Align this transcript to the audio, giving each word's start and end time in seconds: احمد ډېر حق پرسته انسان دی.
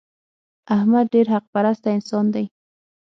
احمد 0.75 1.05
ډېر 1.13 1.27
حق 1.33 1.45
پرسته 1.53 1.87
انسان 1.97 2.25
دی. 2.33 2.45